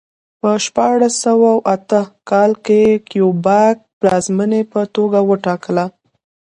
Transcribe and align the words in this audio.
په 0.41 0.49
شپاړس 0.65 1.13
سوه 1.25 1.51
اته 1.75 2.01
کال 2.29 2.51
کې 2.65 2.81
کیوبک 3.09 3.75
پلازمېنې 3.99 4.61
په 4.71 4.81
توګه 4.95 5.19
وټاکله. 5.29 5.85